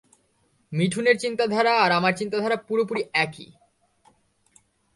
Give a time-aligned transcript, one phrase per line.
[0.71, 3.49] মিঠুনের চিন্তাধারা আর আমার চিন্তাধারা পুরোপুরি একই।